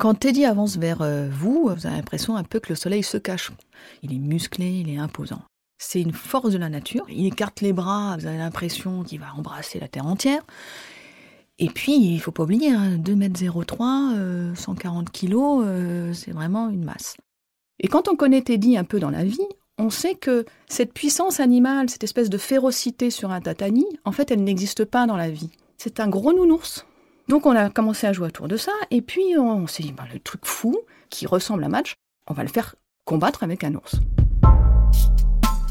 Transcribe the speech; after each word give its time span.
Quand 0.00 0.14
Teddy 0.14 0.46
avance 0.46 0.78
vers 0.78 1.02
euh, 1.02 1.28
vous, 1.30 1.64
vous 1.64 1.86
avez 1.86 1.96
l'impression 1.96 2.34
un 2.34 2.42
peu 2.42 2.58
que 2.58 2.70
le 2.70 2.74
soleil 2.74 3.02
se 3.02 3.18
cache. 3.18 3.52
Il 4.02 4.14
est 4.14 4.18
musclé, 4.18 4.66
il 4.66 4.88
est 4.88 4.96
imposant. 4.96 5.42
C'est 5.76 6.00
une 6.00 6.14
force 6.14 6.52
de 6.52 6.56
la 6.56 6.70
nature. 6.70 7.04
Il 7.10 7.26
écarte 7.26 7.60
les 7.60 7.74
bras, 7.74 8.16
vous 8.18 8.24
avez 8.24 8.38
l'impression 8.38 9.02
qu'il 9.02 9.20
va 9.20 9.26
embrasser 9.36 9.78
la 9.78 9.88
terre 9.88 10.06
entière. 10.06 10.40
Et 11.58 11.68
puis, 11.68 11.98
il 11.98 12.18
faut 12.18 12.30
pas 12.30 12.44
oublier, 12.44 12.70
2m03, 12.72 14.54
140 14.54 15.10
kg, 15.12 16.14
c'est 16.14 16.30
vraiment 16.30 16.70
une 16.70 16.84
masse. 16.84 17.18
Et 17.78 17.88
quand 17.88 18.08
on 18.08 18.16
connaît 18.16 18.40
Teddy 18.40 18.78
un 18.78 18.84
peu 18.84 19.00
dans 19.00 19.10
la 19.10 19.24
vie, 19.24 19.48
on 19.76 19.90
sait 19.90 20.14
que 20.14 20.46
cette 20.66 20.94
puissance 20.94 21.40
animale, 21.40 21.90
cette 21.90 22.04
espèce 22.04 22.30
de 22.30 22.38
férocité 22.38 23.10
sur 23.10 23.32
un 23.32 23.42
tatami, 23.42 23.84
en 24.06 24.12
fait, 24.12 24.30
elle 24.30 24.44
n'existe 24.44 24.86
pas 24.86 25.06
dans 25.06 25.18
la 25.18 25.28
vie. 25.28 25.50
C'est 25.76 26.00
un 26.00 26.08
gros 26.08 26.32
nounours. 26.32 26.86
Donc 27.30 27.46
on 27.46 27.54
a 27.54 27.70
commencé 27.70 28.08
à 28.08 28.12
jouer 28.12 28.26
autour 28.26 28.48
de 28.48 28.56
ça, 28.56 28.72
et 28.90 29.02
puis 29.02 29.38
on 29.38 29.68
s'est 29.68 29.84
dit, 29.84 29.92
bah, 29.92 30.02
le 30.12 30.18
truc 30.18 30.40
fou, 30.42 30.76
qui 31.10 31.28
ressemble 31.28 31.62
à 31.62 31.68
match, 31.68 31.94
on 32.26 32.34
va 32.34 32.42
le 32.42 32.48
faire 32.48 32.74
combattre 33.04 33.44
avec 33.44 33.62
un 33.62 33.72
ours. 33.76 34.00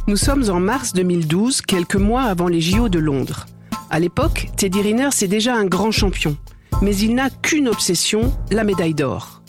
Nous 0.08 0.16
sommes 0.16 0.50
en 0.50 0.62
mars 0.62 0.94
2012, 0.94 1.60
quelques 1.60 1.98
mois 1.98 2.22
avant 2.22 2.48
les 2.48 2.62
JO 2.62 2.88
de 2.88 2.98
Londres. 2.98 3.46
À 3.90 4.00
l'époque, 4.00 4.48
Teddy 4.56 4.82
Riner, 4.82 5.10
c'est 5.12 5.28
déjà 5.28 5.54
un 5.54 5.66
grand 5.66 5.92
champion. 5.92 6.38
Mais 6.82 6.96
il 6.96 7.14
n'a 7.14 7.30
qu'une 7.30 7.68
obsession, 7.68 8.32
la 8.52 8.64
médaille 8.64 8.94
d'or. 8.94 9.42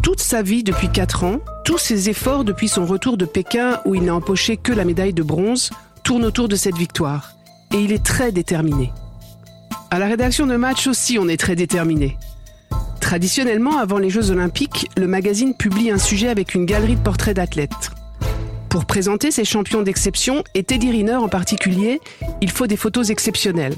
Toute 0.00 0.20
sa 0.20 0.42
vie 0.42 0.62
depuis 0.62 0.92
4 0.92 1.24
ans, 1.24 1.40
tous 1.64 1.78
ses 1.78 2.08
efforts 2.08 2.44
depuis 2.44 2.68
son 2.68 2.86
retour 2.86 3.16
de 3.16 3.24
Pékin 3.24 3.80
où 3.84 3.96
il 3.96 4.04
n'a 4.04 4.14
empoché 4.14 4.58
que 4.58 4.72
la 4.72 4.84
médaille 4.84 5.12
de 5.12 5.24
bronze, 5.24 5.70
tournent 6.04 6.24
autour 6.24 6.46
de 6.46 6.54
cette 6.54 6.78
victoire. 6.78 7.32
Et 7.74 7.80
il 7.80 7.90
est 7.90 8.04
très 8.04 8.30
déterminé. 8.30 8.92
À 9.90 9.98
la 9.98 10.06
rédaction 10.06 10.46
de 10.46 10.56
match 10.56 10.86
aussi, 10.86 11.18
on 11.18 11.28
est 11.28 11.40
très 11.40 11.56
déterminé. 11.56 12.18
Traditionnellement, 13.00 13.78
avant 13.78 13.96
les 13.96 14.10
Jeux 14.10 14.30
Olympiques, 14.30 14.90
le 14.98 15.06
magazine 15.06 15.54
publie 15.56 15.90
un 15.90 15.96
sujet 15.96 16.28
avec 16.28 16.54
une 16.54 16.66
galerie 16.66 16.96
de 16.96 17.00
portraits 17.00 17.34
d'athlètes. 17.34 17.90
Pour 18.68 18.84
présenter 18.84 19.30
ces 19.30 19.46
champions 19.46 19.80
d'exception, 19.80 20.44
et 20.54 20.62
Teddy 20.62 20.90
Riner 20.90 21.14
en 21.14 21.28
particulier, 21.28 22.02
il 22.42 22.50
faut 22.50 22.66
des 22.66 22.76
photos 22.76 23.08
exceptionnelles. 23.08 23.76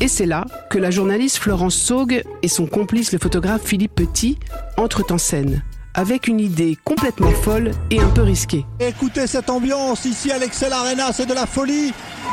Et 0.00 0.08
c'est 0.08 0.26
là 0.26 0.46
que 0.68 0.78
la 0.78 0.90
journaliste 0.90 1.38
Florence 1.38 1.76
Saugue 1.76 2.24
et 2.42 2.48
son 2.48 2.66
complice 2.66 3.12
le 3.12 3.18
photographe 3.20 3.62
Philippe 3.64 3.94
Petit 3.94 4.36
entrent 4.76 5.12
en 5.12 5.18
scène 5.18 5.62
avec 5.94 6.28
une 6.28 6.40
idée 6.40 6.76
complètement 6.84 7.30
folle 7.30 7.70
et 7.90 8.00
un 8.00 8.08
peu 8.08 8.22
risquée. 8.22 8.66
Écoutez 8.80 9.26
cette 9.26 9.48
ambiance 9.48 10.04
ici 10.04 10.30
à 10.30 10.38
l'Excel 10.38 10.72
Arena, 10.72 11.12
c'est 11.12 11.26
de 11.26 11.34
la 11.34 11.46
folie. 11.46 11.92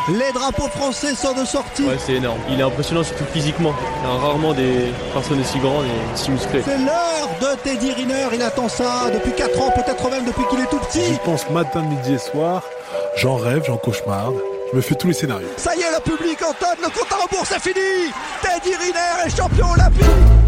Les 0.10 0.32
drapeaux 0.34 0.68
français 0.68 1.14
sont 1.14 1.34
de 1.40 1.46
sortie. 1.46 1.84
Ouais, 1.84 1.98
c'est 2.04 2.14
énorme. 2.14 2.40
Il 2.50 2.60
est 2.60 2.64
impressionnant 2.64 3.04
surtout 3.04 3.26
physiquement. 3.32 3.74
Il 4.02 4.10
y 4.10 4.12
a 4.12 4.16
rarement 4.16 4.54
des 4.54 4.92
personnes 5.14 5.40
aussi 5.40 5.60
grandes 5.60 5.86
et 5.86 6.18
si 6.18 6.32
musclées. 6.32 6.64
C'est 6.66 6.80
l'heure 6.80 7.30
de 7.40 7.56
Teddy 7.64 7.92
Riner. 7.92 8.28
Il 8.34 8.42
attend 8.42 8.68
ça 8.68 9.12
depuis 9.14 9.32
4 9.32 9.62
ans, 9.62 9.72
peut-être 9.76 10.10
même 10.10 10.26
depuis 10.26 10.44
qu'il 10.50 10.60
est 10.60 10.70
tout 10.70 10.80
petit. 10.80 11.14
Je 11.14 11.20
pense 11.20 11.48
matin, 11.52 11.82
midi 11.84 12.14
et 12.14 12.18
soir. 12.18 12.64
J'en 13.18 13.36
rêve, 13.36 13.64
j'en 13.68 13.78
cauchemarde. 13.78 14.36
Je 14.72 14.78
me 14.78 14.82
fais 14.82 14.96
tous 14.96 15.08
les 15.08 15.14
scénarios. 15.14 15.48
Ça 15.58 15.76
y 15.76 15.82
est, 15.82 15.92
le 15.94 16.02
public 16.02 16.40
entonne. 16.42 16.80
Le 16.82 16.90
compte 16.90 17.12
à 17.12 17.24
rebours, 17.24 17.46
c'est 17.46 17.62
fini. 17.62 18.12
Teddy 18.42 18.76
Riner 18.76 19.28
est 19.28 19.38
champion 19.38 19.68
olympique. 19.72 20.41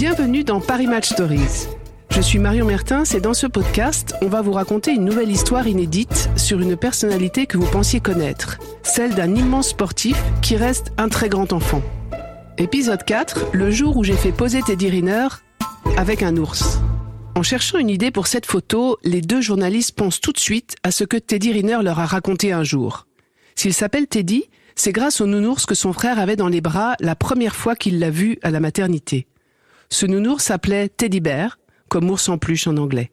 Bienvenue 0.00 0.44
dans 0.44 0.62
Paris 0.62 0.86
Match 0.86 1.10
Stories. 1.10 1.68
Je 2.08 2.22
suis 2.22 2.38
Marion 2.38 2.64
Mertins 2.64 3.04
et 3.04 3.20
dans 3.20 3.34
ce 3.34 3.46
podcast, 3.46 4.14
on 4.22 4.28
va 4.28 4.40
vous 4.40 4.52
raconter 4.52 4.92
une 4.92 5.04
nouvelle 5.04 5.30
histoire 5.30 5.68
inédite 5.68 6.30
sur 6.36 6.58
une 6.58 6.74
personnalité 6.74 7.44
que 7.44 7.58
vous 7.58 7.70
pensiez 7.70 8.00
connaître, 8.00 8.58
celle 8.82 9.14
d'un 9.14 9.34
immense 9.34 9.68
sportif 9.68 10.16
qui 10.40 10.56
reste 10.56 10.94
un 10.96 11.10
très 11.10 11.28
grand 11.28 11.52
enfant. 11.52 11.82
Épisode 12.56 13.04
4, 13.04 13.48
le 13.52 13.70
jour 13.70 13.98
où 13.98 14.02
j'ai 14.02 14.16
fait 14.16 14.32
poser 14.32 14.62
Teddy 14.62 14.88
Riner 14.88 15.28
avec 15.98 16.22
un 16.22 16.34
ours. 16.38 16.80
En 17.34 17.42
cherchant 17.42 17.76
une 17.76 17.90
idée 17.90 18.10
pour 18.10 18.26
cette 18.26 18.46
photo, 18.46 18.96
les 19.02 19.20
deux 19.20 19.42
journalistes 19.42 19.94
pensent 19.94 20.22
tout 20.22 20.32
de 20.32 20.40
suite 20.40 20.76
à 20.82 20.92
ce 20.92 21.04
que 21.04 21.18
Teddy 21.18 21.52
Riner 21.52 21.80
leur 21.82 21.98
a 21.98 22.06
raconté 22.06 22.52
un 22.52 22.64
jour. 22.64 23.06
S'il 23.54 23.74
s'appelle 23.74 24.06
Teddy, 24.06 24.44
c'est 24.76 24.92
grâce 24.92 25.20
au 25.20 25.26
nounours 25.26 25.66
que 25.66 25.74
son 25.74 25.92
frère 25.92 26.18
avait 26.18 26.36
dans 26.36 26.48
les 26.48 26.62
bras 26.62 26.94
la 27.00 27.16
première 27.16 27.54
fois 27.54 27.76
qu'il 27.76 27.98
l'a 27.98 28.08
vu 28.08 28.38
à 28.42 28.50
la 28.50 28.60
maternité. 28.60 29.26
Ce 29.92 30.06
nounours 30.06 30.44
s'appelait 30.44 30.88
Teddy 30.88 31.20
Bear, 31.20 31.58
comme 31.88 32.08
ours 32.10 32.28
en 32.28 32.38
peluche 32.38 32.68
en 32.68 32.76
anglais. 32.76 33.10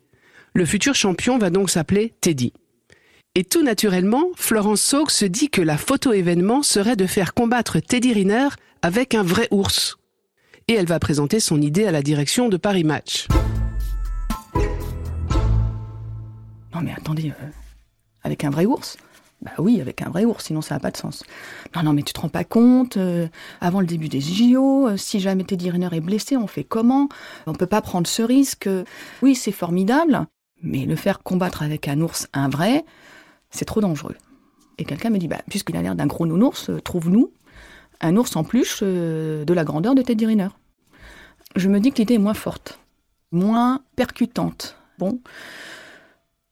Le 0.53 0.63
futur 0.63 0.93
champion 0.93 1.39
va 1.39 1.49
donc 1.49 1.71
s'appeler 1.71 2.13
Teddy. 2.21 2.53
Et 3.33 3.43
tout 3.43 3.63
naturellement, 3.63 4.29
Florence 4.35 4.81
Saug 4.81 5.09
se 5.09 5.25
dit 5.25 5.49
que 5.49 5.61
la 5.61 5.77
photo 5.77 6.13
événement 6.13 6.61
serait 6.63 6.95
de 6.95 7.07
faire 7.07 7.33
combattre 7.33 7.79
Teddy 7.79 8.13
Riner 8.13 8.49
avec 8.83 9.15
un 9.15 9.23
vrai 9.23 9.47
ours. 9.51 9.97
Et 10.67 10.73
elle 10.73 10.85
va 10.85 10.99
présenter 10.99 11.39
son 11.39 11.61
idée 11.61 11.85
à 11.85 11.91
la 11.91 12.03
direction 12.03 12.47
de 12.47 12.57
Paris 12.57 12.83
Match. 12.83 13.27
Non 16.73 16.81
mais 16.83 16.93
attendez, 16.95 17.31
euh, 17.41 17.47
avec 18.23 18.43
un 18.43 18.51
vrai 18.51 18.65
ours? 18.65 18.97
Bah 19.41 19.51
oui, 19.59 19.81
avec 19.81 20.01
un 20.01 20.09
vrai 20.09 20.25
ours, 20.25 20.45
sinon 20.45 20.61
ça 20.61 20.75
n'a 20.75 20.79
pas 20.79 20.89
de 20.89 20.97
sens. 20.97 21.23
Non, 21.75 21.83
non, 21.83 21.93
mais 21.93 22.01
tu 22.01 22.11
te 22.11 22.19
rends 22.19 22.29
pas 22.29 22.43
compte, 22.43 22.97
euh, 22.97 23.27
avant 23.61 23.81
le 23.81 23.85
début 23.85 24.09
des 24.09 24.19
JO, 24.19 24.87
euh, 24.87 24.97
si 24.97 25.19
jamais 25.19 25.43
Teddy 25.43 25.69
Riner 25.69 25.89
est 25.91 26.01
blessé, 26.01 26.37
on 26.37 26.47
fait 26.47 26.63
comment? 26.63 27.07
On 27.45 27.53
peut 27.53 27.67
pas 27.67 27.81
prendre 27.81 28.07
ce 28.07 28.23
risque. 28.23 28.67
Oui, 29.21 29.35
c'est 29.35 29.51
formidable, 29.51 30.25
mais 30.63 30.85
le 30.85 30.95
faire 30.95 31.21
combattre 31.21 31.61
avec 31.61 31.87
un 31.87 32.01
ours, 32.01 32.27
un 32.33 32.49
vrai, 32.49 32.83
c'est 33.51 33.65
trop 33.65 33.79
dangereux. 33.79 34.15
Et 34.79 34.85
quelqu'un 34.85 35.11
me 35.11 35.19
dit, 35.19 35.27
bah, 35.27 35.41
puisqu'il 35.49 35.77
a 35.77 35.83
l'air 35.83 35.95
d'un 35.95 36.07
gros 36.07 36.25
nounours, 36.25 36.71
euh, 36.71 36.81
trouve-nous 36.81 37.31
un 38.01 38.15
ours 38.15 38.35
en 38.35 38.43
peluche 38.43 38.83
de 38.83 39.53
la 39.53 39.63
grandeur 39.63 39.95
de 39.95 40.03
Teddy 40.03 40.27
Riner. 40.27 40.49
Je 41.55 41.67
me 41.67 41.79
dis 41.79 41.91
que 41.91 41.97
l'idée 41.97 42.13
est 42.15 42.19
moins 42.19 42.35
forte, 42.35 42.79
moins 43.31 43.81
percutante. 43.95 44.77
Bon, 44.99 45.19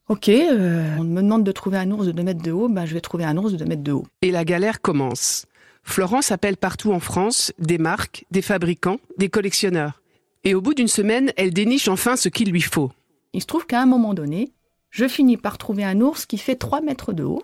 Ok, 0.07 0.29
euh, 0.29 0.97
on 0.99 1.03
me 1.03 1.21
demande 1.23 1.43
de 1.43 1.51
trouver 1.51 1.77
un 1.77 1.89
ours 1.89 2.05
de 2.05 2.11
2 2.11 2.21
mètres 2.21 2.43
de 2.43 2.51
haut, 2.51 2.69
ben 2.69 2.85
je 2.85 2.93
vais 2.93 3.01
trouver 3.01 3.23
un 3.23 3.38
ours 3.38 3.51
de 3.51 3.57
2 3.57 3.66
mètres 3.66 3.81
de 3.81 3.91
haut. 3.91 4.05
Et 4.21 4.29
la 4.29 4.45
galère 4.45 4.81
commence. 4.81 5.47
Florence 5.81 6.31
appelle 6.31 6.57
partout 6.57 6.91
en 6.91 6.99
France 6.99 7.51
des 7.57 7.79
marques, 7.79 8.25
des 8.29 8.43
fabricants, 8.43 8.99
des 9.17 9.29
collectionneurs. 9.29 10.03
Et 10.43 10.53
au 10.53 10.61
bout 10.61 10.75
d'une 10.75 10.88
semaine, 10.88 11.31
elle 11.38 11.51
déniche 11.51 11.88
enfin 11.88 12.17
ce 12.17 12.29
qu'il 12.29 12.51
lui 12.51 12.61
faut. 12.61 12.91
Il 13.33 13.41
se 13.41 13.47
trouve 13.47 13.66
qu'à 13.66 13.81
un 13.81 13.88
moment 13.88 14.13
donné, 14.13 14.51
je 14.91 15.07
finis 15.07 15.38
par 15.38 15.57
trouver 15.57 15.83
un 15.83 15.99
ours 16.01 16.27
qui 16.27 16.37
fait 16.37 16.55
3 16.55 16.81
mètres 16.81 17.11
de 17.11 17.23
haut, 17.23 17.43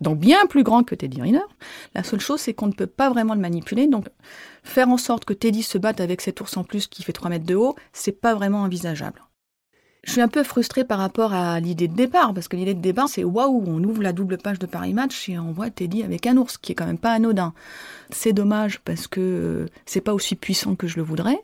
donc 0.00 0.18
bien 0.18 0.46
plus 0.46 0.62
grand 0.62 0.84
que 0.84 0.94
Teddy 0.94 1.20
Riner. 1.20 1.40
La 1.96 2.04
seule 2.04 2.20
chose, 2.20 2.40
c'est 2.40 2.54
qu'on 2.54 2.68
ne 2.68 2.72
peut 2.72 2.86
pas 2.86 3.10
vraiment 3.10 3.34
le 3.34 3.40
manipuler. 3.40 3.88
Donc, 3.88 4.06
faire 4.62 4.88
en 4.88 4.96
sorte 4.96 5.24
que 5.24 5.34
Teddy 5.34 5.64
se 5.64 5.78
batte 5.78 6.00
avec 6.00 6.20
cet 6.20 6.40
ours 6.40 6.56
en 6.56 6.62
plus 6.62 6.86
qui 6.86 7.02
fait 7.02 7.12
3 7.12 7.28
mètres 7.28 7.44
de 7.44 7.56
haut, 7.56 7.74
c'est 7.92 8.20
pas 8.20 8.36
vraiment 8.36 8.62
envisageable. 8.62 9.20
Je 10.02 10.12
suis 10.12 10.20
un 10.22 10.28
peu 10.28 10.42
frustrée 10.42 10.84
par 10.84 10.98
rapport 10.98 11.34
à 11.34 11.60
l'idée 11.60 11.86
de 11.86 11.94
départ, 11.94 12.32
parce 12.32 12.48
que 12.48 12.56
l'idée 12.56 12.74
de 12.74 12.80
départ, 12.80 13.08
c'est 13.08 13.22
waouh, 13.22 13.64
on 13.66 13.84
ouvre 13.84 14.02
la 14.02 14.12
double 14.12 14.38
page 14.38 14.58
de 14.58 14.66
Paris 14.66 14.94
Match 14.94 15.28
et 15.28 15.38
on 15.38 15.52
voit 15.52 15.68
Teddy 15.68 16.02
avec 16.02 16.26
un 16.26 16.36
ours, 16.38 16.56
qui 16.56 16.72
est 16.72 16.74
quand 16.74 16.86
même 16.86 16.98
pas 16.98 17.12
anodin. 17.12 17.52
C'est 18.10 18.32
dommage 18.32 18.80
parce 18.80 19.06
que 19.06 19.66
c'est 19.84 20.00
pas 20.00 20.14
aussi 20.14 20.36
puissant 20.36 20.74
que 20.74 20.86
je 20.86 20.96
le 20.96 21.02
voudrais. 21.02 21.40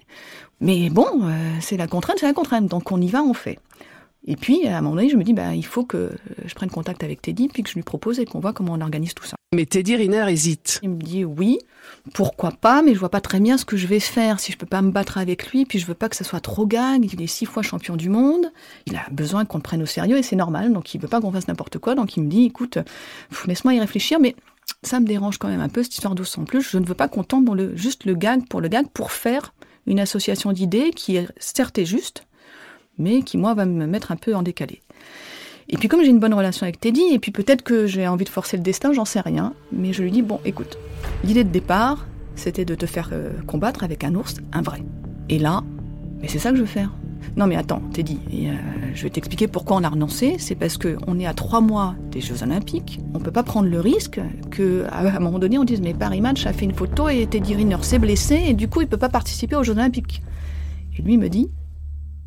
Mais 0.61 0.89
bon, 0.89 1.07
euh, 1.23 1.53
c'est 1.61 1.77
la 1.77 1.87
contrainte, 1.87 2.17
c'est 2.19 2.27
la 2.27 2.33
contrainte. 2.33 2.67
Donc 2.67 2.91
on 2.93 3.01
y 3.01 3.09
va, 3.09 3.23
on 3.23 3.35
fait. 3.35 3.59
Et 4.27 4.37
puis, 4.37 4.67
à 4.67 4.79
un 4.79 4.81
moment 4.81 4.97
donné, 4.97 5.09
je 5.09 5.17
me 5.17 5.23
dis, 5.23 5.35
bah, 5.35 5.55
il 5.55 5.65
faut 5.65 5.85
que 5.85 6.13
je 6.45 6.55
prenne 6.55 6.71
contact 6.71 7.05
avec 7.05 7.23
Teddy, 7.23 7.49
puis 7.49 7.63
que 7.63 7.69
je 7.69 7.75
lui 7.75 7.83
propose 7.83 8.19
et 8.19 8.25
qu'on 8.25 8.41
voit 8.41 8.53
comment 8.53 8.73
on 8.73 8.81
organise 8.81 9.15
tout 9.15 9.25
ça. 9.25 9.36
Mais 9.55 9.65
Teddy 9.65 9.95
Riner 9.95 10.27
hésite. 10.29 10.81
Il 10.83 10.91
me 10.91 11.01
dit 11.01 11.25
oui, 11.25 11.59
pourquoi 12.15 12.51
pas, 12.51 12.83
mais 12.83 12.95
je 12.95 12.99
vois 12.99 13.11
pas 13.11 13.21
très 13.21 13.39
bien 13.39 13.57
ce 13.57 13.65
que 13.65 13.77
je 13.77 13.87
vais 13.87 14.01
faire 14.01 14.41
si 14.41 14.51
je 14.51 14.59
peux 14.59 14.67
pas 14.67 14.83
me 14.83 14.91
battre 14.91 15.19
avec 15.19 15.51
lui, 15.53 15.65
puis 15.65 15.79
je 15.79 15.87
veux 15.87 15.95
pas 15.95 16.09
que 16.09 16.17
ça 16.17 16.25
soit 16.25 16.41
trop 16.41 16.67
gag. 16.67 17.09
Il 17.13 17.23
est 17.23 17.29
six 17.29 17.47
fois 17.47 17.63
champion 17.63 17.97
du 17.97 18.09
monde, 18.09 18.53
il 18.87 18.97
a 18.97 19.07
besoin 19.13 19.45
qu'on 19.45 19.59
le 19.59 19.63
prenne 19.63 19.83
au 19.83 19.87
sérieux 19.87 20.19
et 20.19 20.25
c'est 20.25 20.37
normal, 20.37 20.73
donc 20.73 20.93
il 20.95 21.01
veut 21.01 21.07
pas 21.07 21.21
qu'on 21.21 21.31
fasse 21.31 21.47
n'importe 21.47 21.79
quoi, 21.79 21.95
donc 21.95 22.17
il 22.17 22.25
me 22.25 22.29
dit, 22.29 22.45
écoute, 22.47 22.79
laisse-moi 23.47 23.75
y 23.75 23.81
réfléchir, 23.81 24.19
mais 24.21 24.35
ça 24.83 24.99
me 24.99 25.07
dérange 25.07 25.39
quand 25.39 25.49
même 25.49 25.61
un 25.61 25.69
peu 25.69 25.85
cette 25.85 25.95
histoire 25.95 26.17
d'os 26.17 26.37
en 26.39 26.45
plus. 26.45 26.63
Je 26.63 26.79
ne 26.79 26.85
veux 26.85 26.95
pas 26.95 27.07
qu'on 27.07 27.23
tombe 27.23 27.45
dans 27.45 27.55
le 27.55 27.77
juste 27.77 28.05
le 28.05 28.15
gag 28.15 28.47
pour 28.49 28.61
le 28.61 28.67
gag 28.67 28.89
pour 28.89 29.13
faire 29.13 29.55
une 29.87 30.01
association 30.01 30.53
d'idées 30.53 30.91
qui 30.91 31.17
est 31.17 31.29
certes 31.39 31.85
juste, 31.85 32.27
mais 32.99 33.23
qui, 33.23 33.39
moi, 33.39 33.55
va 33.55 33.65
me 33.65 33.87
mettre 33.87 34.11
un 34.11 34.17
peu 34.17 34.35
en 34.35 34.43
décalé. 34.43 34.83
Et 35.69 35.77
puis 35.77 35.89
comme 35.89 36.03
j'ai 36.03 36.11
une 36.11 36.21
bonne 36.21 36.35
relation 36.35 36.65
avec 36.65 36.79
Teddy, 36.79 37.03
et 37.13 37.19
puis 37.19 37.33
peut-être 37.33 37.63
que 37.63 37.87
j'ai 37.87 38.07
envie 38.07 38.25
de 38.25 38.31
forcer 38.31 38.57
le 38.57 38.63
destin, 38.63 38.93
j'en 38.93 39.05
sais 39.05 39.21
rien, 39.21 39.53
mais 39.73 39.93
je 39.93 40.03
lui 40.03 40.13
dis, 40.13 40.23
bon, 40.23 40.41
écoute, 40.45 40.79
l'idée 41.25 41.43
de 41.43 41.51
départ, 41.51 42.07
c'était 42.37 42.65
de 42.65 42.75
te 42.75 42.87
faire 42.87 43.11
euh, 43.13 43.31
combattre 43.47 43.83
avec 43.83 44.05
un 44.05 44.15
ours, 44.15 44.37
un 44.53 44.63
vrai. 44.63 44.83
Et 45.29 45.39
là, 45.39 45.65
mais 46.21 46.29
c'est 46.29 46.39
ça 46.39 46.51
que 46.51 46.57
je 46.57 46.63
veux 46.63 46.67
faire. 46.67 46.93
Non 47.37 47.47
mais 47.47 47.57
attends, 47.57 47.81
Teddy, 47.93 48.19
et, 48.31 48.51
euh, 48.51 48.55
je 48.95 49.03
vais 49.03 49.11
t'expliquer 49.11 49.49
pourquoi 49.49 49.77
on 49.77 49.83
a 49.83 49.89
renoncé. 49.89 50.37
C'est 50.39 50.55
parce 50.55 50.79
qu'on 50.79 51.19
est 51.19 51.27
à 51.27 51.35
trois 51.35 51.61
mois 51.61 51.95
des 52.11 52.21
Jeux 52.21 52.43
Olympiques. 52.43 53.01
On 53.15 53.19
peut 53.19 53.33
pas 53.33 53.43
prendre 53.43 53.69
le 53.69 53.81
risque 53.81 54.21
que 54.51 54.85
à 54.91 55.17
un 55.17 55.19
moment 55.19 55.39
donné 55.39 55.59
on 55.59 55.65
dise 55.65 55.81
mais 55.81 55.93
Paris 55.93 56.21
Match 56.21 56.47
a 56.47 56.53
fait 56.53 56.65
une 56.65 56.75
photo 56.75 57.09
et 57.09 57.27
Teddy 57.27 57.55
Riner 57.55 57.83
s'est 57.83 57.99
blessé 57.99 58.43
et 58.47 58.55
du 58.55 58.69
coup 58.69 58.81
il 58.81 58.87
peut 58.87 58.97
pas 58.97 59.09
participer 59.09 59.57
aux 59.57 59.65
Jeux 59.65 59.75
Olympiques. 59.75 60.23
Et 60.99 61.03
lui 61.03 61.19
me 61.19 61.29
dit 61.29 61.51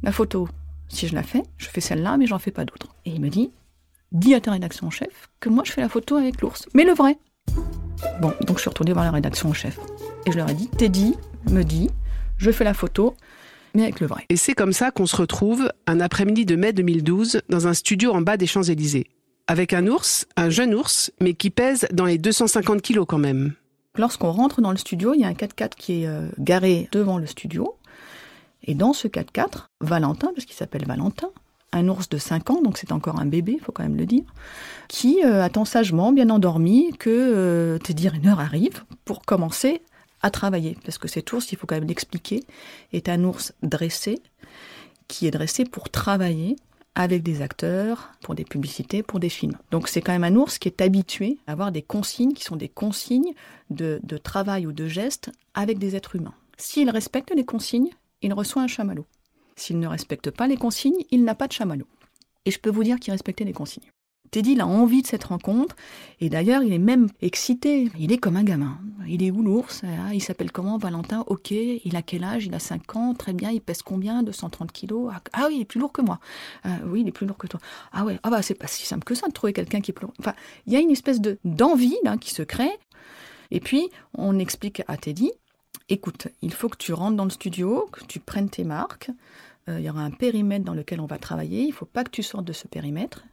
la 0.03 0.11
photo, 0.11 0.47
si 0.89 1.07
je 1.07 1.15
la 1.15 1.23
fais, 1.23 1.43
je 1.57 1.67
fais 1.67 1.81
celle-là, 1.81 2.17
mais 2.17 2.27
j'en 2.27 2.39
fais 2.39 2.51
pas 2.51 2.65
d'autres. 2.65 2.95
Et 3.05 3.11
il 3.11 3.21
me 3.21 3.29
dit, 3.29 3.51
dis 4.11 4.33
à 4.33 4.41
ta 4.41 4.51
rédaction 4.51 4.87
en 4.87 4.89
chef 4.89 5.29
que 5.39 5.49
moi 5.49 5.63
je 5.65 5.71
fais 5.71 5.81
la 5.81 5.89
photo 5.89 6.17
avec 6.17 6.41
l'ours. 6.41 6.67
Mais 6.73 6.83
le 6.83 6.93
vrai. 6.93 7.17
Bon, 8.21 8.33
donc 8.41 8.57
je 8.57 8.61
suis 8.61 8.69
retournée 8.69 8.93
voir 8.93 9.05
la 9.05 9.11
rédaction 9.11 9.49
en 9.49 9.53
chef. 9.53 9.79
Et 10.25 10.31
je 10.31 10.37
leur 10.37 10.49
ai 10.49 10.53
dit, 10.53 10.67
Teddy 10.69 11.15
me 11.49 11.63
dit, 11.63 11.89
je 12.37 12.51
fais 12.51 12.63
la 12.63 12.73
photo, 12.73 13.15
mais 13.73 13.83
avec 13.83 13.99
le 13.99 14.07
vrai. 14.07 14.25
Et 14.29 14.35
c'est 14.35 14.53
comme 14.53 14.73
ça 14.73 14.91
qu'on 14.91 15.05
se 15.05 15.15
retrouve 15.15 15.71
un 15.87 15.99
après-midi 15.99 16.45
de 16.45 16.55
mai 16.55 16.73
2012 16.73 17.41
dans 17.49 17.67
un 17.67 17.73
studio 17.73 18.11
en 18.11 18.21
bas 18.21 18.37
des 18.37 18.47
Champs-Élysées. 18.47 19.07
Avec 19.47 19.73
un 19.73 19.87
ours, 19.87 20.27
un 20.37 20.49
jeune 20.49 20.75
ours, 20.75 21.11
mais 21.21 21.33
qui 21.33 21.49
pèse 21.49 21.87
dans 21.91 22.05
les 22.05 22.17
250 22.17 22.81
kilos 22.81 23.05
quand 23.07 23.17
même. 23.17 23.53
Lorsqu'on 23.95 24.31
rentre 24.31 24.61
dans 24.61 24.71
le 24.71 24.77
studio, 24.77 25.13
il 25.13 25.21
y 25.21 25.23
a 25.23 25.27
un 25.27 25.33
4x4 25.33 25.71
qui 25.75 26.03
est 26.03 26.07
euh, 26.07 26.29
garé 26.37 26.87
devant 26.91 27.17
le 27.17 27.25
studio. 27.25 27.75
Et 28.63 28.75
dans 28.75 28.93
ce 28.93 29.07
4x4, 29.07 29.67
Valentin, 29.81 30.31
parce 30.33 30.45
qu'il 30.45 30.55
s'appelle 30.55 30.85
Valentin, 30.85 31.29
un 31.71 31.87
ours 31.87 32.09
de 32.09 32.17
5 32.17 32.49
ans, 32.49 32.61
donc 32.61 32.77
c'est 32.77 32.91
encore 32.91 33.19
un 33.19 33.25
bébé, 33.25 33.53
il 33.53 33.59
faut 33.59 33.71
quand 33.71 33.83
même 33.83 33.97
le 33.97 34.05
dire, 34.05 34.23
qui 34.87 35.23
euh, 35.23 35.43
attend 35.43 35.65
sagement, 35.65 36.11
bien 36.11 36.29
endormi, 36.29 36.91
que 36.97 37.09
euh, 37.09 37.77
Teddy 37.77 38.09
Riner 38.09 38.35
arrive 38.37 38.83
pour 39.05 39.21
commencer 39.21 39.81
à 40.21 40.31
travailler. 40.31 40.77
Parce 40.83 40.97
que 40.97 41.07
cet 41.07 41.31
ours, 41.31 41.51
il 41.51 41.57
faut 41.57 41.67
quand 41.67 41.75
même 41.75 41.87
l'expliquer, 41.87 42.43
est 42.91 43.09
un 43.09 43.23
ours 43.23 43.53
dressé, 43.61 44.21
qui 45.07 45.27
est 45.27 45.31
dressé 45.31 45.63
pour 45.63 45.89
travailler 45.89 46.55
avec 46.95 47.23
des 47.23 47.41
acteurs, 47.41 48.09
pour 48.21 48.35
des 48.35 48.43
publicités, 48.43 49.03
pour 49.03 49.19
des 49.19 49.29
films. 49.29 49.57
Donc 49.71 49.87
c'est 49.87 50.01
quand 50.01 50.11
même 50.11 50.23
un 50.23 50.35
ours 50.35 50.57
qui 50.57 50.67
est 50.67 50.81
habitué 50.81 51.37
à 51.47 51.53
avoir 51.53 51.71
des 51.71 51.81
consignes 51.81 52.33
qui 52.33 52.43
sont 52.43 52.57
des 52.57 52.67
consignes 52.67 53.33
de, 53.69 53.99
de 54.03 54.17
travail 54.17 54.67
ou 54.67 54.73
de 54.73 54.87
gestes 54.87 55.31
avec 55.53 55.79
des 55.79 55.95
êtres 55.95 56.15
humains. 56.15 56.33
S'il 56.57 56.89
respecte 56.89 57.31
les 57.33 57.45
consignes, 57.45 57.89
il 58.21 58.33
reçoit 58.33 58.61
un 58.61 58.67
chamallow. 58.67 59.05
S'il 59.55 59.79
ne 59.79 59.87
respecte 59.87 60.31
pas 60.31 60.47
les 60.47 60.57
consignes, 60.57 61.03
il 61.11 61.23
n'a 61.23 61.35
pas 61.35 61.47
de 61.47 61.53
chamallow. 61.53 61.87
Et 62.45 62.51
je 62.51 62.59
peux 62.59 62.69
vous 62.69 62.83
dire 62.83 62.99
qu'il 62.99 63.11
respectait 63.11 63.43
les 63.43 63.53
consignes. 63.53 63.89
Teddy, 64.31 64.51
il 64.51 64.61
a 64.61 64.67
envie 64.67 65.01
de 65.01 65.07
cette 65.07 65.23
rencontre, 65.23 65.75
et 66.19 66.29
d'ailleurs, 66.29 66.61
il 66.61 66.71
est 66.71 66.77
même 66.77 67.07
excité. 67.21 67.89
Il 67.97 68.11
est 68.11 68.19
comme 68.19 68.35
un 68.35 68.43
gamin. 68.43 68.77
Il 69.07 69.23
est 69.23 69.31
où 69.31 69.41
l'ours 69.41 69.81
ah, 69.83 70.13
Il 70.13 70.21
s'appelle 70.21 70.51
comment? 70.51 70.77
Valentin? 70.77 71.23
Ok. 71.27 71.49
Il 71.51 71.95
a 71.95 72.03
quel 72.03 72.23
âge? 72.23 72.45
Il 72.45 72.53
a 72.53 72.59
5 72.59 72.95
ans. 72.95 73.13
Très 73.15 73.33
bien. 73.33 73.49
Il 73.49 73.61
pèse 73.61 73.81
combien? 73.81 74.21
230 74.21 74.71
kilos. 74.71 75.11
Ah, 75.11 75.21
ah 75.33 75.45
oui, 75.47 75.55
il 75.55 75.61
est 75.61 75.65
plus 75.65 75.79
lourd 75.79 75.91
que 75.91 76.03
moi. 76.03 76.19
Euh, 76.67 76.69
oui, 76.85 77.01
il 77.01 77.07
est 77.07 77.11
plus 77.11 77.25
lourd 77.25 77.37
que 77.37 77.47
toi. 77.47 77.59
Ah 77.91 78.05
ouais. 78.05 78.19
Ah 78.21 78.29
bah, 78.29 78.43
c'est 78.43 78.53
pas 78.53 78.67
si 78.67 78.85
simple 78.85 79.03
que 79.03 79.15
ça 79.15 79.27
de 79.27 79.33
trouver 79.33 79.53
quelqu'un 79.53 79.81
qui 79.81 79.91
est 79.91 79.93
plus 79.93 80.05
lourd. 80.05 80.13
Enfin, 80.19 80.35
il 80.67 80.73
y 80.73 80.75
a 80.75 80.79
une 80.79 80.91
espèce 80.91 81.21
de 81.21 81.39
d'envie 81.43 81.97
qui 82.21 82.31
se 82.31 82.43
crée. 82.43 82.77
Et 83.49 83.59
puis, 83.59 83.89
on 84.13 84.37
explique 84.37 84.83
à 84.87 84.95
Teddy 84.95 85.31
écoute, 85.89 86.27
il 86.41 86.53
faut 86.53 86.69
que 86.69 86.77
tu 86.77 86.93
rentres 86.93 87.17
dans 87.17 87.25
le 87.25 87.29
studio, 87.29 87.89
que 87.91 88.03
tu 88.05 88.19
prennes 88.19 88.49
tes 88.49 88.63
marques. 88.63 89.11
Euh, 89.67 89.79
il 89.79 89.85
y 89.85 89.89
aura 89.89 90.01
un 90.01 90.11
périmètre 90.11 90.65
dans 90.65 90.73
lequel 90.73 91.01
on 91.01 91.05
va 91.05 91.17
travailler. 91.17 91.63
Il 91.63 91.69
ne 91.69 91.73
faut 91.73 91.85
pas 91.85 92.03
que 92.03 92.11
tu 92.11 92.23
sortes 92.23 92.45
de 92.45 92.53
ce 92.53 92.67
périmètre. 92.67 93.25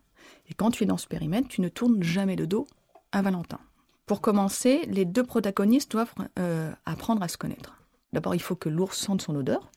Et 0.48 0.54
quand 0.54 0.70
tu 0.70 0.84
es 0.84 0.86
dans 0.86 0.96
ce 0.96 1.06
périmètre, 1.06 1.48
tu 1.48 1.60
ne 1.60 1.68
tournes 1.68 2.02
jamais 2.02 2.36
le 2.36 2.46
dos 2.46 2.66
à 3.12 3.22
Valentin. 3.22 3.60
Pour 4.06 4.20
commencer, 4.20 4.82
les 4.86 5.04
deux 5.04 5.24
protagonistes 5.24 5.92
doivent 5.92 6.14
euh, 6.38 6.72
apprendre 6.84 7.22
à 7.22 7.28
se 7.28 7.36
connaître. 7.36 7.76
D'abord, 8.12 8.34
il 8.34 8.42
faut 8.42 8.56
que 8.56 8.68
l'ours 8.68 8.96
sente 8.96 9.22
son 9.22 9.34
odeur. 9.34 9.70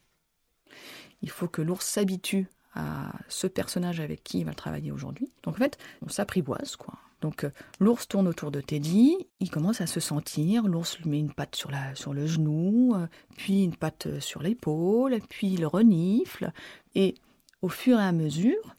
Il 1.22 1.30
faut 1.30 1.48
que 1.48 1.62
l'ours 1.62 1.86
s'habitue 1.86 2.48
à 2.76 3.12
ce 3.28 3.48
personnage 3.48 4.00
avec 4.00 4.24
qui 4.24 4.40
il 4.40 4.46
va 4.46 4.54
travailler 4.54 4.92
aujourd'hui. 4.92 5.32
Donc 5.44 5.56
en 5.56 5.58
fait, 5.58 5.78
on 6.06 6.10
s'apprivoise, 6.10 6.76
quoi. 6.76 6.94
Donc 7.22 7.44
euh, 7.44 7.50
l'ours 7.80 8.08
tourne 8.08 8.28
autour 8.28 8.52
de 8.52 8.62
Teddy, 8.62 9.18
il 9.40 9.50
commence 9.50 9.82
à 9.82 9.88
se 9.88 10.00
sentir, 10.00 10.68
l'ours 10.68 10.98
lui 11.00 11.10
met 11.10 11.20
une 11.20 11.34
patte 11.34 11.56
sur, 11.56 12.14
le 12.14 12.28
genou, 12.28 12.96
euh, 12.96 13.08
puis 13.36 13.64
une 13.64 13.76
patte 13.76 14.08
euh, 14.08 14.20
sur 14.20 14.42
l'épaule, 14.42 15.18
puis 15.30 15.54
il 15.54 15.66
renifle, 15.66 16.52
et 16.96 17.16
au 17.62 17.70
fur 17.70 18.00
et 18.00 18.04
à 18.04 18.12
mesure, 18.12 18.76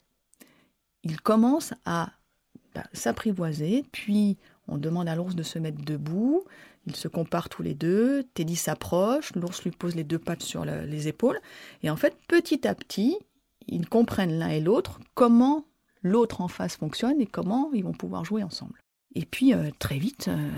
il 1.02 1.20
commence 1.20 1.74
à 1.84 2.10
bah, 2.74 2.84
s'apprivoiser, 2.92 3.84
puis 3.92 4.38
on 4.68 4.78
demande 4.78 5.08
à 5.08 5.16
l'ours 5.16 5.34
de 5.34 5.42
se 5.42 5.58
mettre 5.58 5.84
debout, 5.84 6.44
ils 6.86 6.96
se 6.96 7.08
comparent 7.08 7.50
tous 7.50 7.62
les 7.62 7.74
deux, 7.74 8.24
Teddy 8.34 8.56
s'approche, 8.56 9.34
l'ours 9.34 9.62
lui 9.64 9.70
pose 9.70 9.96
les 9.96 10.04
deux 10.04 10.18
pattes 10.18 10.42
sur 10.42 10.64
les 10.64 11.08
épaules, 11.08 11.40
et 11.82 11.90
en 11.90 11.96
fait, 11.96 12.16
petit 12.26 12.66
à 12.66 12.74
petit, 12.74 13.18
ils 13.66 13.88
comprennent 13.88 14.38
l'un 14.38 14.48
et 14.48 14.60
l'autre 14.60 14.98
comment 15.14 15.64
l'autre 16.02 16.40
en 16.40 16.48
face 16.48 16.76
fonctionne 16.76 17.20
et 17.20 17.26
comment 17.26 17.70
ils 17.72 17.84
vont 17.84 17.92
pouvoir 17.92 18.24
jouer 18.24 18.42
ensemble. 18.42 18.80
Et 19.14 19.24
puis 19.24 19.54
euh, 19.54 19.70
très 19.78 19.98
vite, 19.98 20.28
euh, 20.28 20.50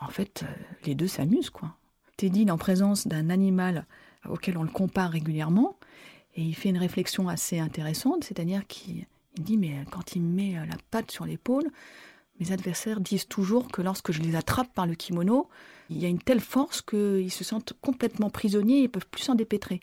en 0.00 0.08
fait, 0.08 0.44
euh, 0.44 0.52
les 0.84 0.94
deux 0.94 1.08
s'amusent 1.08 1.50
quoi. 1.50 1.76
Teddy 2.16 2.42
est 2.42 2.50
en 2.50 2.58
présence 2.58 3.06
d'un 3.06 3.28
animal 3.30 3.84
auquel 4.28 4.56
on 4.56 4.62
le 4.62 4.70
compare 4.70 5.10
régulièrement 5.10 5.76
et 6.34 6.42
il 6.42 6.54
fait 6.54 6.70
une 6.70 6.78
réflexion 6.78 7.28
assez 7.28 7.58
intéressante, 7.58 8.24
c'est-à-dire 8.24 8.66
qu'il 8.66 9.06
dit 9.38 9.58
mais 9.58 9.84
quand 9.90 10.16
il 10.16 10.22
me 10.22 10.34
met 10.34 10.52
la 10.54 10.76
patte 10.90 11.10
sur 11.10 11.26
l'épaule, 11.26 11.70
mes 12.40 12.52
adversaires 12.52 13.00
disent 13.00 13.28
toujours 13.28 13.68
que 13.68 13.82
lorsque 13.82 14.12
je 14.12 14.22
les 14.22 14.34
attrape 14.34 14.72
par 14.74 14.86
le 14.86 14.94
kimono, 14.94 15.48
il 15.88 15.98
y 15.98 16.04
a 16.04 16.08
une 16.08 16.18
telle 16.18 16.40
force 16.40 16.82
qu'ils 16.82 17.30
se 17.30 17.44
sentent 17.44 17.74
complètement 17.80 18.30
prisonniers 18.30 18.82
et 18.82 18.88
peuvent 18.88 19.06
plus 19.06 19.22
s'en 19.22 19.34
dépêtrer. 19.34 19.80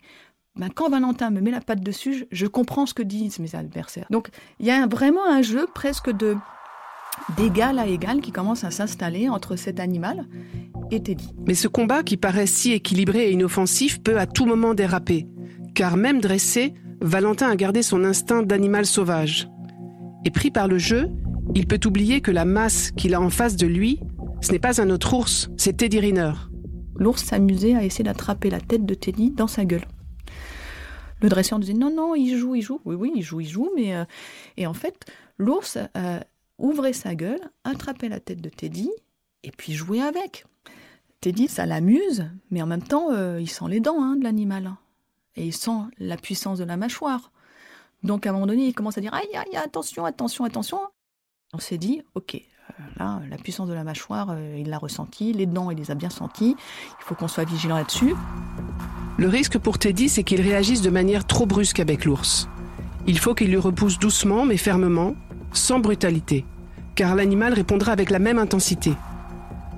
Ben, 0.56 0.68
quand 0.72 0.88
Valentin 0.88 1.30
me 1.30 1.40
met 1.40 1.50
la 1.50 1.60
patte 1.60 1.82
dessus, 1.82 2.26
je, 2.30 2.46
comprends 2.46 2.86
ce 2.86 2.94
que 2.94 3.02
disent 3.02 3.40
mes 3.40 3.56
adversaires. 3.56 4.06
Donc 4.10 4.28
il 4.60 4.66
y 4.66 4.70
a 4.70 4.86
vraiment 4.86 5.28
un 5.28 5.42
jeu 5.42 5.66
presque 5.74 6.10
de 6.10 6.36
d'égal 7.36 7.80
à 7.80 7.88
égal 7.88 8.20
qui 8.20 8.30
commence 8.30 8.62
à 8.62 8.70
s'installer 8.70 9.28
entre 9.28 9.56
cet 9.56 9.80
animal 9.80 10.28
et 10.92 11.02
Teddy. 11.02 11.34
Mais 11.44 11.54
ce 11.54 11.66
combat 11.66 12.04
qui 12.04 12.16
paraît 12.16 12.46
si 12.46 12.70
équilibré 12.70 13.26
et 13.26 13.32
inoffensif 13.32 14.00
peut 14.00 14.16
à 14.16 14.26
tout 14.26 14.46
moment 14.46 14.74
déraper. 14.74 15.26
Car 15.74 15.96
même 15.96 16.20
dressé, 16.20 16.74
Valentin 17.00 17.50
a 17.50 17.56
gardé 17.56 17.82
son 17.82 18.04
instinct 18.04 18.44
d'animal 18.44 18.86
sauvage. 18.86 19.48
Et 20.24 20.30
pris 20.30 20.52
par 20.52 20.68
le 20.68 20.78
jeu, 20.78 21.10
il 21.56 21.66
peut 21.66 21.80
oublier 21.84 22.20
que 22.20 22.30
la 22.30 22.44
masse 22.44 22.92
qu'il 22.92 23.14
a 23.14 23.20
en 23.20 23.30
face 23.30 23.56
de 23.56 23.66
lui, 23.66 23.98
ce 24.40 24.52
n'est 24.52 24.60
pas 24.60 24.80
un 24.80 24.90
autre 24.90 25.14
ours, 25.14 25.50
c'est 25.56 25.78
Teddy 25.78 25.98
Riner. 25.98 26.32
L'ours 26.94 27.24
s'amusait 27.24 27.74
à 27.74 27.82
essayer 27.82 28.04
d'attraper 28.04 28.50
la 28.50 28.60
tête 28.60 28.86
de 28.86 28.94
Teddy 28.94 29.32
dans 29.32 29.48
sa 29.48 29.64
gueule. 29.64 29.84
Le 31.24 31.30
dresseur 31.30 31.58
disait 31.58 31.72
non, 31.72 31.90
non, 31.90 32.14
il 32.14 32.36
joue, 32.36 32.54
il 32.54 32.60
joue. 32.60 32.82
Oui, 32.84 32.96
oui, 32.96 33.10
il 33.14 33.22
joue, 33.22 33.40
il 33.40 33.48
joue. 33.48 33.70
Mais 33.74 33.96
euh, 33.96 34.04
Et 34.58 34.66
en 34.66 34.74
fait, 34.74 35.06
l'ours 35.38 35.78
euh, 35.96 36.20
ouvrait 36.58 36.92
sa 36.92 37.14
gueule, 37.14 37.40
attrapait 37.64 38.10
la 38.10 38.20
tête 38.20 38.42
de 38.42 38.50
Teddy 38.50 38.90
et 39.42 39.50
puis 39.50 39.72
jouait 39.72 40.02
avec. 40.02 40.44
Teddy, 41.22 41.48
ça 41.48 41.64
l'amuse, 41.64 42.30
mais 42.50 42.60
en 42.60 42.66
même 42.66 42.82
temps, 42.82 43.10
euh, 43.10 43.40
il 43.40 43.48
sent 43.48 43.64
les 43.68 43.80
dents 43.80 44.02
hein, 44.02 44.16
de 44.16 44.22
l'animal. 44.22 44.74
Et 45.36 45.46
il 45.46 45.54
sent 45.54 45.80
la 45.96 46.18
puissance 46.18 46.58
de 46.58 46.64
la 46.64 46.76
mâchoire. 46.76 47.32
Donc 48.02 48.26
à 48.26 48.28
un 48.28 48.32
moment 48.34 48.46
donné, 48.46 48.66
il 48.66 48.74
commence 48.74 48.98
à 48.98 49.00
dire 49.00 49.14
aïe, 49.14 49.34
aïe, 49.34 49.56
attention, 49.56 50.04
attention, 50.04 50.44
attention. 50.44 50.78
On 51.54 51.58
s'est 51.58 51.78
dit, 51.78 52.02
ok, 52.14 52.38
là, 52.98 53.20
la 53.30 53.36
puissance 53.36 53.68
de 53.68 53.74
la 53.74 53.84
mâchoire, 53.84 54.36
il 54.56 54.68
l'a 54.68 54.78
ressenti, 54.78 55.32
les 55.32 55.46
dents, 55.46 55.70
il 55.70 55.78
les 55.78 55.90
a 55.90 55.94
bien 55.94 56.10
senties. 56.10 56.56
Il 57.00 57.04
faut 57.04 57.14
qu'on 57.14 57.28
soit 57.28 57.44
vigilant 57.44 57.76
là-dessus. 57.76 58.14
Le 59.16 59.28
risque 59.28 59.58
pour 59.58 59.78
Teddy, 59.78 60.08
c'est 60.08 60.24
qu'il 60.24 60.40
réagisse 60.40 60.82
de 60.82 60.90
manière 60.90 61.26
trop 61.26 61.46
brusque 61.46 61.80
avec 61.80 62.04
l'ours. 62.04 62.48
Il 63.06 63.18
faut 63.18 63.34
qu'il 63.34 63.48
lui 63.48 63.56
repousse 63.56 63.98
doucement 63.98 64.44
mais 64.44 64.56
fermement, 64.56 65.14
sans 65.52 65.78
brutalité, 65.78 66.44
car 66.94 67.14
l'animal 67.14 67.52
répondra 67.52 67.92
avec 67.92 68.10
la 68.10 68.18
même 68.18 68.38
intensité. 68.38 68.94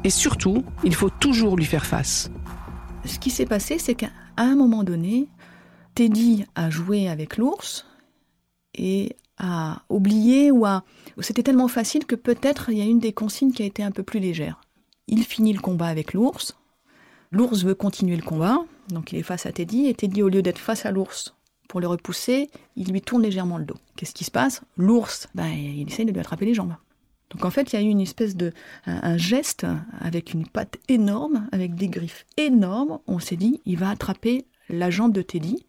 Et 0.05 0.11
surtout, 0.11 0.65
il 0.85 0.95
faut 0.95 1.11
toujours 1.11 1.57
lui 1.57 1.65
faire 1.65 1.87
face. 1.87 2.31
Ce 3.05 3.19
qui 3.19 3.31
s'est 3.31 3.47
passé, 3.47 3.79
c'est 3.79 3.95
qu'à 3.95 4.11
un 4.37 4.55
moment 4.55 4.85
donné, 4.85 5.29
Teddy 5.95 6.45
a 6.55 6.71
joué 6.71 7.09
avec 7.09 7.37
l'ours 7.37 7.87
et 8.75 9.17
a 9.39 9.83
oublié 9.89 10.51
ou 10.51 10.65
a... 10.67 10.85
C'était 11.21 11.43
tellement 11.43 11.69
facile 11.69 12.05
que 12.07 12.15
peut-être 12.15 12.71
il 12.71 12.79
y 12.79 12.83
a 12.83 12.85
une 12.85 13.01
des 13.01 13.13
consignes 13.13 13.53
qui 13.53 13.63
a 13.63 13.67
été 13.67 13.83
un 13.83 13.91
peu 13.91 14.03
plus 14.03 14.21
légère. 14.21 14.61
Il 15.09 15.25
finit 15.25 15.53
le 15.53 15.61
combat 15.61 15.87
avec 15.87 16.15
l'ours. 16.15 16.57
L'ours 17.31 17.65
veut 17.65 17.75
continuer 17.75 18.17
le 18.17 18.23
combat, 18.23 18.59
donc 18.89 19.13
il 19.13 19.19
est 19.19 19.23
face 19.23 19.47
à 19.47 19.53
Teddy, 19.53 19.87
et 19.87 19.95
Teddy, 19.95 20.23
au 20.23 20.29
lieu 20.29 20.43
d'être 20.43 20.59
face 20.59 20.87
à 20.87 20.91
l'ours 20.91 21.35
pour 21.69 21.81
le 21.81 21.89
repousser, 21.89 22.51
il 22.77 22.91
lui 22.93 23.03
tourne 23.03 23.23
légèrement 23.23 23.59
le 23.59 23.65
dos. 23.65 23.77
Qu'est-ce 23.97 24.15
qui 24.15 24.25
se 24.25 24.31
passe? 24.31 24.63
L'ours, 24.77 25.29
ben, 25.35 25.49
il 25.49 25.89
essaie 25.89 26.05
de 26.05 26.13
lui 26.13 26.21
attraper 26.21 26.47
les 26.47 26.55
jambes. 26.55 26.77
Donc 27.31 27.45
en 27.45 27.51
fait, 27.51 27.73
il 27.73 27.77
y 27.77 27.79
a 27.79 27.83
eu 27.83 27.89
une 27.89 28.01
espèce 28.01 28.37
de 28.37 28.53
un, 28.87 29.17
geste 29.17 29.67
avec 29.99 30.33
une 30.33 30.47
patte 30.47 30.79
énorme, 30.89 31.49
avec 31.53 31.75
des 31.75 31.89
griffes 31.89 32.25
énormes. 32.37 33.01
On 33.07 33.19
s'est 33.19 33.37
dit, 33.37 33.61
il 33.67 33.79
va 33.79 33.91
attraper 33.91 34.47
la 34.69 34.91
jambe 34.91 35.13
de 35.13 35.23
Teddy. 35.23 35.67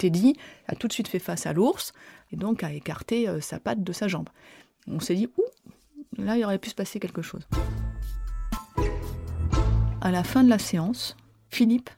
Teddy 0.00 0.34
a 0.66 0.74
tout 0.74 0.88
de 0.88 0.94
suite 0.94 1.08
fait 1.08 1.18
face 1.18 1.44
à 1.44 1.52
l'ours 1.52 1.92
et 2.32 2.36
donc 2.36 2.64
a 2.64 2.72
écarté 2.72 3.28
euh, 3.28 3.42
sa 3.42 3.60
patte 3.60 3.84
de 3.84 3.92
sa 3.92 4.08
jambe. 4.08 4.30
On 4.86 4.98
s'est 4.98 5.14
dit, 5.14 5.28
ouh, 5.36 5.44
là 6.16 6.38
il 6.38 6.44
aurait 6.44 6.58
pu 6.58 6.70
se 6.70 6.74
passer 6.74 6.98
quelque 6.98 7.20
chose. 7.20 7.46
À 10.00 10.10
la 10.10 10.24
fin 10.24 10.42
de 10.42 10.48
la 10.48 10.58
séance, 10.58 11.18
Philippe 11.50 11.90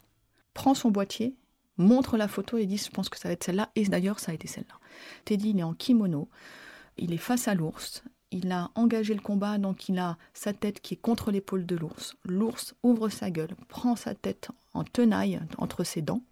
prend 0.52 0.74
son 0.74 0.90
boîtier, 0.90 1.36
montre 1.76 2.16
la 2.16 2.26
photo 2.26 2.58
et 2.58 2.66
dit 2.66 2.76
Je 2.76 2.90
pense 2.90 3.08
que 3.08 3.16
ça 3.16 3.28
va 3.28 3.34
être 3.34 3.44
celle-là. 3.44 3.70
Et 3.76 3.84
d'ailleurs, 3.84 4.18
ça 4.18 4.32
a 4.32 4.34
été 4.34 4.48
celle-là. 4.48 4.74
Teddy, 5.24 5.50
il 5.50 5.60
est 5.60 5.62
en 5.62 5.72
kimono, 5.72 6.28
il 6.98 7.12
est 7.12 7.18
face 7.18 7.46
à 7.46 7.54
l'ours. 7.54 8.02
Il 8.32 8.50
a 8.50 8.70
engagé 8.74 9.14
le 9.14 9.20
combat, 9.20 9.58
donc 9.58 9.88
il 9.88 9.98
a 10.00 10.16
sa 10.34 10.52
tête 10.52 10.80
qui 10.80 10.94
est 10.94 11.00
contre 11.00 11.30
l'épaule 11.30 11.66
de 11.66 11.76
l'ours. 11.76 12.16
L'ours 12.24 12.74
ouvre 12.82 13.08
sa 13.10 13.30
gueule, 13.30 13.54
prend 13.68 13.94
sa 13.94 14.16
tête 14.16 14.48
en 14.74 14.82
tenaille 14.82 15.40
entre 15.58 15.84
ses 15.84 16.02
dents. 16.02 16.22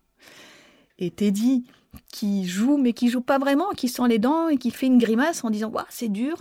Et 1.01 1.11
Teddy, 1.11 1.65
qui 2.13 2.47
joue, 2.47 2.77
mais 2.77 2.93
qui 2.93 3.09
joue 3.09 3.23
pas 3.23 3.39
vraiment, 3.39 3.71
qui 3.71 3.89
sent 3.89 4.07
les 4.09 4.19
dents 4.19 4.49
et 4.49 4.59
qui 4.59 4.71
fait 4.71 4.87
une 4.87 4.99
grimace 4.99 5.43
en 5.45 5.51
disant 5.51 5.71
Waouh, 5.71 5.87
c'est 5.89 6.09
dur. 6.09 6.37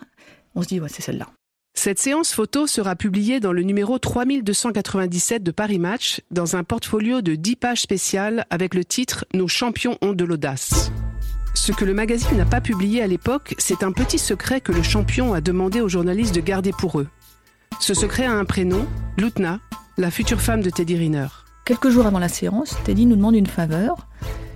On 0.54 0.62
se 0.62 0.68
dit 0.68 0.80
Ouais, 0.80 0.90
c'est 0.90 1.02
celle-là. 1.02 1.28
Cette 1.76 2.00
séance 2.00 2.34
photo 2.34 2.68
sera 2.68 2.98
publiée 2.98 3.40
dans 3.40 3.54
le 3.54 3.64
numéro 3.64 3.98
3297 4.00 5.44
de 5.44 5.52
Paris 5.52 5.80
Match, 5.80 6.22
dans 6.30 6.58
un 6.58 6.66
portfolio 6.66 7.22
de 7.22 7.36
10 7.36 7.56
pages 7.56 7.82
spéciales 7.82 8.46
avec 8.50 8.74
le 8.74 8.84
titre 8.84 9.26
Nos 9.34 9.48
champions 9.48 9.98
ont 10.02 10.12
de 10.12 10.26
l'audace. 10.26 10.92
Ce 11.56 11.72
que 11.72 11.86
le 11.86 11.94
magazine 11.94 12.36
n'a 12.36 12.46
pas 12.46 12.60
publié 12.60 13.02
à 13.02 13.08
l'époque, 13.08 13.56
c'est 13.60 13.84
un 13.84 13.94
petit 13.94 14.20
secret 14.20 14.60
que 14.60 14.74
le 14.74 14.84
champion 14.84 15.34
a 15.34 15.40
demandé 15.40 15.80
aux 15.80 15.88
journalistes 15.88 16.36
de 16.36 16.42
garder 16.42 16.72
pour 16.78 17.00
eux. 17.00 17.08
Ce 17.80 17.94
secret 17.94 18.26
a 18.26 18.34
un 18.34 18.44
prénom, 18.44 18.86
Lutna, 19.18 19.62
la 19.98 20.12
future 20.12 20.42
femme 20.42 20.62
de 20.62 20.70
Teddy 20.70 20.98
Riner. 20.98 21.28
Quelques 21.64 21.90
jours 21.90 22.08
avant 22.08 22.20
la 22.20 22.30
séance, 22.30 22.76
Teddy 22.84 23.06
nous 23.06 23.16
demande 23.16 23.36
une 23.36 23.48
faveur. 23.48 24.08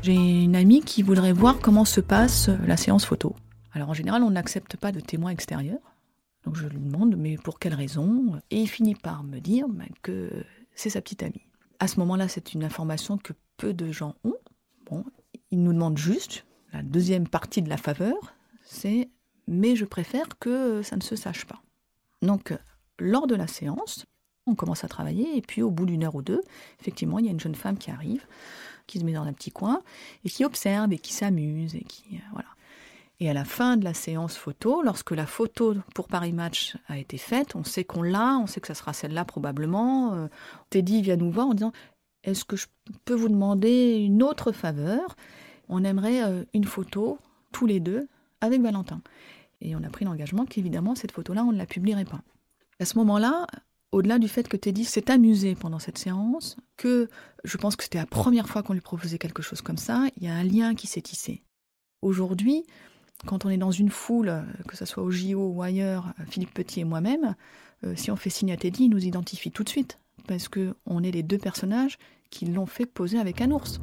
J'ai 0.04 0.44
une 0.44 0.58
amie 0.58 0.82
qui 0.82 1.02
voudrait 1.02 1.32
voir 1.32 1.60
comment 1.60 1.86
se 1.86 2.02
passe 2.02 2.50
la 2.68 2.76
séance 2.76 3.06
photo. 3.06 3.38
Alors 3.72 3.90
en 3.90 3.94
général, 3.94 4.22
on 4.24 4.32
n'accepte 4.32 4.76
pas 4.76 4.92
de 4.92 5.00
témoins 5.00 5.32
extérieurs. 5.32 5.96
Donc 6.44 6.58
je 6.58 6.68
lui 6.68 6.78
demande, 6.78 7.16
mais 7.16 7.38
pour 7.38 7.58
quelle 7.58 7.74
raison? 7.74 8.38
Et 8.52 8.64
il 8.64 8.68
finit 8.68 8.96
par 8.96 9.24
me 9.24 9.40
dire 9.40 9.66
bah, 9.70 9.86
que 10.02 10.30
c'est 10.76 10.90
sa 10.90 11.00
petite 11.00 11.24
amie. 11.24 11.48
À 11.80 11.88
ce 11.88 12.02
moment-là, 12.02 12.28
c'est 12.28 12.54
une 12.54 12.66
information 12.66 13.18
que 13.18 13.32
peu 13.56 13.74
de 13.74 13.94
gens 13.94 14.16
ont. 14.26 14.36
Bon, 14.88 15.06
il 15.52 15.64
nous 15.64 15.72
demande 15.72 15.98
juste, 15.98 16.46
la 16.74 16.84
deuxième 16.84 17.26
partie 17.26 17.62
de 17.62 17.70
la 17.70 17.78
faveur, 17.78 18.18
c'est 18.62 19.08
mais 19.48 19.78
je 19.78 19.86
préfère 19.86 20.38
que 20.38 20.82
ça 20.82 20.98
ne 20.98 21.02
se 21.02 21.16
sache 21.16 21.46
pas. 21.46 21.62
Donc, 22.22 22.54
lors 23.00 23.26
de 23.26 23.36
la 23.36 23.48
séance, 23.48 24.06
on 24.48 24.56
commence 24.56 24.84
à 24.84 24.90
travailler 24.90 25.38
et 25.38 25.42
puis 25.42 25.62
au 25.62 25.72
bout 25.72 25.86
d'une 25.86 26.04
heure 26.04 26.16
ou 26.16 26.22
deux, 26.22 26.42
effectivement, 26.82 27.20
il 27.20 27.26
y 27.26 27.30
a 27.30 27.32
une 27.32 27.40
jeune 27.40 27.56
femme 27.56 27.78
qui 27.78 27.90
arrive, 27.90 28.26
qui 28.88 29.00
se 29.00 29.06
met 29.06 29.14
dans 29.14 29.24
un 29.24 29.34
petit 29.34 29.52
coin 29.52 29.82
et 30.24 30.30
qui 30.30 30.46
observe 30.46 30.92
et 30.94 31.00
qui 31.00 31.14
s'amuse 31.14 31.76
et 31.76 31.84
qui 31.84 32.04
euh, 32.16 32.20
voilà. 32.32 32.48
Et 33.20 33.30
à 33.30 33.34
la 33.34 33.46
fin 33.46 33.78
de 33.78 33.84
la 33.86 33.94
séance 33.94 34.36
photo, 34.36 34.82
lorsque 34.82 35.12
la 35.12 35.26
photo 35.26 35.76
pour 35.96 36.08
Paris 36.08 36.34
Match 36.34 36.76
a 36.88 36.98
été 36.98 37.18
faite, 37.18 37.56
on 37.56 37.64
sait 37.64 37.84
qu'on 37.84 38.02
l'a, 38.02 38.38
on 38.38 38.48
sait 38.48 38.60
que 38.60 38.68
ça 38.68 38.74
sera 38.74 38.92
celle-là 38.92 39.24
probablement. 39.24 40.14
Euh, 40.14 40.28
Teddy 40.70 41.02
vient 41.02 41.16
nous 41.16 41.32
voir 41.32 41.48
en 41.48 41.54
disant 41.54 41.72
Est-ce 42.24 42.44
que 42.44 42.56
je 42.56 42.68
peux 43.06 43.14
vous 43.14 43.30
demander 43.30 43.96
une 43.96 44.24
autre 44.24 44.52
faveur? 44.52 45.16
On 45.70 45.84
aimerait 45.84 46.24
euh, 46.24 46.44
une 46.54 46.66
photo, 46.66 47.20
tous 47.52 47.66
les 47.66 47.80
deux, 47.80 48.08
avec 48.42 48.62
Valentin. 48.62 49.02
Et 49.62 49.76
on 49.76 49.84
a 49.84 49.90
pris 49.90 50.04
l'engagement 50.04 50.46
qu'évidemment, 50.46 50.96
cette 50.96 51.12
photo-là, 51.12 51.46
on 51.46 51.54
ne 51.54 51.58
la 51.58 51.66
publierait 51.66 52.06
pas. 52.06 52.22
À 52.80 52.86
ce 52.86 52.98
moment-là, 52.98 53.48
au-delà 53.94 54.18
du 54.18 54.28
fait 54.28 54.48
que 54.48 54.58
Teddy 54.58 54.86
s'est 54.86 55.12
amusé 55.12 55.54
pendant 55.56 55.80
cette 55.80 56.00
séance, 56.00 56.58
que 56.78 57.08
je 57.44 57.58
pense 57.58 57.76
que 57.76 57.84
c'était 57.84 58.00
la 58.00 58.08
première 58.08 58.50
fois 58.50 58.64
qu'on 58.64 58.74
lui 58.74 58.82
proposait 58.82 59.20
quelque 59.20 59.44
chose 59.44 59.62
comme 59.62 59.78
ça, 59.78 60.08
il 60.18 60.24
y 60.24 60.28
a 60.28 60.34
un 60.34 60.44
lien 60.44 60.74
qui 60.74 60.88
s'est 60.88 61.02
tissé. 61.02 61.44
Aujourd'hui, 62.02 62.66
quand 63.28 63.46
on 63.46 63.50
est 63.50 63.58
dans 63.58 63.72
une 63.72 63.92
foule, 63.92 64.30
euh, 64.30 64.42
que 64.68 64.76
ce 64.76 64.86
soit 64.86 65.04
au 65.04 65.12
JO 65.12 65.48
ou 65.48 65.62
ailleurs, 65.62 66.14
euh, 66.20 66.24
Philippe 66.28 66.54
Petit 66.54 66.82
et 66.82 66.84
moi-même, 66.86 67.36
euh, 67.86 67.94
si 67.96 68.10
on 68.10 68.16
fait 68.16 68.32
signe 68.32 68.52
à 68.52 68.58
Teddy, 68.58 68.86
il 68.86 68.90
nous 68.90 69.06
identifie 69.06 69.52
tout 69.52 69.64
de 69.64 69.70
suite. 69.70 70.00
Parce 70.28 70.48
qu'on 70.48 71.04
est 71.04 71.12
les 71.12 71.24
deux 71.24 71.38
personnages 71.38 71.98
qui 72.32 72.46
l'ont 72.46 72.66
fait 72.66 72.86
poser 72.86 73.20
avec 73.20 73.42
un 73.42 73.52
ours. 73.52 73.80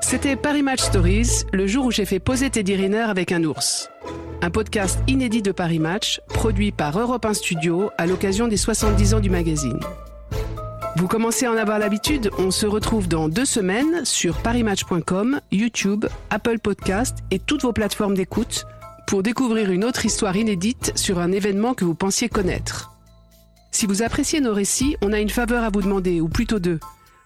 C'était 0.00 0.36
Paris 0.36 0.62
Match 0.62 0.80
Stories, 0.80 1.44
le 1.52 1.66
jour 1.66 1.86
où 1.86 1.90
j'ai 1.90 2.06
fait 2.06 2.20
poser 2.20 2.48
Teddy 2.48 2.74
Riner 2.76 3.00
avec 3.00 3.32
un 3.32 3.44
ours. 3.44 3.90
Un 4.44 4.50
podcast 4.50 4.98
inédit 5.08 5.40
de 5.40 5.52
Paris 5.52 5.78
Match, 5.78 6.20
produit 6.28 6.70
par 6.70 6.98
Europe 6.98 7.24
1 7.24 7.32
Studio 7.32 7.88
à 7.96 8.04
l'occasion 8.04 8.46
des 8.46 8.58
70 8.58 9.14
ans 9.14 9.20
du 9.20 9.30
magazine. 9.30 9.80
Vous 10.96 11.08
commencez 11.08 11.46
à 11.46 11.50
en 11.50 11.56
avoir 11.56 11.78
l'habitude, 11.78 12.28
on 12.36 12.50
se 12.50 12.66
retrouve 12.66 13.08
dans 13.08 13.30
deux 13.30 13.46
semaines 13.46 14.04
sur 14.04 14.36
parimatch.com, 14.42 15.40
YouTube, 15.50 16.04
Apple 16.28 16.58
Podcast 16.58 17.20
et 17.30 17.38
toutes 17.38 17.62
vos 17.62 17.72
plateformes 17.72 18.14
d'écoute 18.14 18.66
pour 19.06 19.22
découvrir 19.22 19.70
une 19.70 19.82
autre 19.82 20.04
histoire 20.04 20.36
inédite 20.36 20.92
sur 20.94 21.20
un 21.20 21.32
événement 21.32 21.72
que 21.72 21.86
vous 21.86 21.94
pensiez 21.94 22.28
connaître. 22.28 22.92
Si 23.70 23.86
vous 23.86 24.02
appréciez 24.02 24.42
nos 24.42 24.52
récits, 24.52 24.98
on 25.00 25.14
a 25.14 25.20
une 25.20 25.30
faveur 25.30 25.64
à 25.64 25.70
vous 25.70 25.80
demander, 25.80 26.20
ou 26.20 26.28
plutôt 26.28 26.58
deux. 26.58 26.80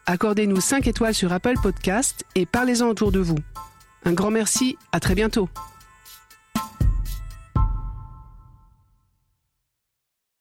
Accordez-nous 0.06 0.60
5 0.60 0.86
étoiles 0.86 1.14
sur 1.14 1.32
Apple 1.32 1.56
Podcast 1.60 2.22
et 2.36 2.46
parlez-en 2.46 2.86
autour 2.86 3.10
de 3.10 3.18
vous. 3.18 3.38
Un 4.04 4.12
grand 4.12 4.30
merci, 4.30 4.78
à 4.92 5.00
très 5.00 5.16
bientôt. 5.16 5.48